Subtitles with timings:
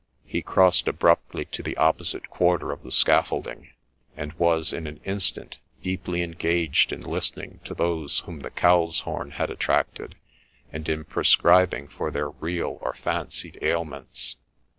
[0.25, 3.69] He crossed abruptly to the opposite quarter of the scaffolding,
[4.17, 9.29] and was in an instant deeply engaged in listening to those whom the cow's horn
[9.29, 10.15] had attracted,
[10.73, 14.37] and in prescribing for their real or fancied ailments.